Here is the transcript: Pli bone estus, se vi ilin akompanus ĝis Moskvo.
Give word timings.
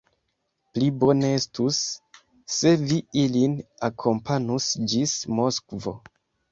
Pli 0.77 0.87
bone 1.03 1.29
estus, 1.41 1.83
se 2.55 2.73
vi 2.87 2.99
ilin 3.27 3.57
akompanus 3.91 4.73
ĝis 4.95 5.19
Moskvo. 5.41 5.97